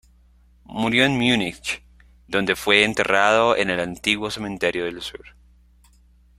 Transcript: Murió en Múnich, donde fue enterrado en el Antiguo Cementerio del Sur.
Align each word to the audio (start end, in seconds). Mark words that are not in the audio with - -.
Murió 0.65 1.05
en 1.05 1.11
Múnich, 1.15 1.83
donde 2.27 2.55
fue 2.55 2.85
enterrado 2.85 3.55
en 3.55 3.69
el 3.69 3.79
Antiguo 3.79 4.31
Cementerio 4.31 4.85
del 4.85 4.99
Sur. 5.03 5.35